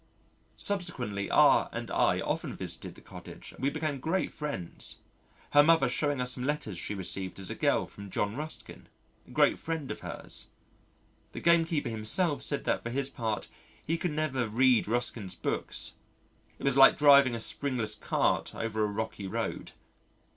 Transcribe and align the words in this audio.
Subsequently 0.57 1.29
R 1.29 1.69
and 1.71 1.91
I 1.91 2.21
often 2.21 2.55
visited 2.55 2.95
the 2.95 3.01
cottage 3.01 3.51
and 3.51 3.61
we 3.61 3.69
became 3.69 3.99
great 3.99 4.33
friends, 4.33 4.97
her 5.51 5.61
mother 5.61 5.87
showing 5.87 6.19
us 6.19 6.31
some 6.31 6.43
letters 6.43 6.79
she 6.79 6.95
received 6.95 7.37
as 7.39 7.51
a 7.51 7.53
girl 7.53 7.85
from 7.85 8.09
John 8.09 8.35
Ruskin 8.35 8.89
a 9.27 9.29
great 9.29 9.59
friend 9.59 9.91
of 9.91 9.99
hers. 9.99 10.47
The 11.33 11.39
gamekeeper 11.39 11.89
himself 11.89 12.41
said 12.41 12.63
that 12.63 12.81
for 12.81 12.89
his 12.89 13.11
part 13.11 13.47
he 13.85 13.95
could 13.95 14.09
never 14.09 14.49
read 14.49 14.87
Ruskin's 14.87 15.35
books 15.35 15.93
it 16.57 16.63
was 16.63 16.75
like 16.75 16.97
driving 16.97 17.35
a 17.35 17.39
springless 17.39 17.93
cart 17.93 18.55
over 18.55 18.83
a 18.83 18.87
rocky 18.87 19.27
road. 19.27 19.73